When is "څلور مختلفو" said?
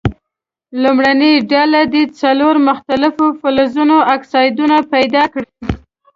2.19-3.25